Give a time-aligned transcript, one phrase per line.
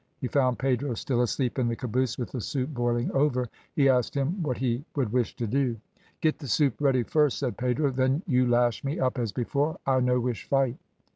[0.19, 4.15] He found Pedro still asleep in the caboose with the soup boiling over; he asked
[4.15, 5.77] him what he would wish to do.
[6.21, 7.91] "Get the soup ready first," said Pedro.
[7.91, 10.77] "Then you lash me up as before, I no wish fight."